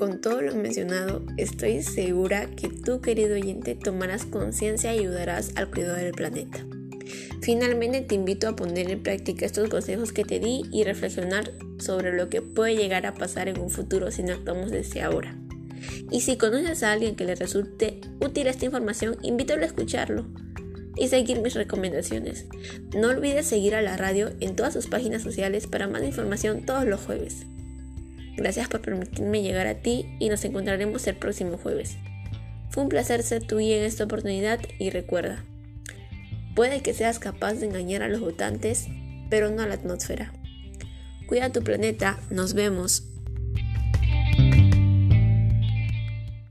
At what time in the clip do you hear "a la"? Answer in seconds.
23.74-23.98, 39.60-39.74